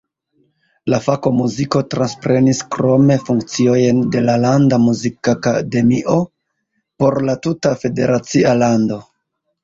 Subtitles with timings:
[0.91, 6.15] La fako muziko transprenis krome funkciojn de landa muzikakademio
[7.03, 8.99] por la tuta federacia lando.